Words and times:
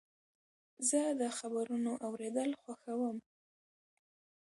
زه 0.89 1.01
د 1.19 1.23
خبرونو 1.37 1.91
اورېدل 2.07 2.49
خوښوم. 2.61 3.17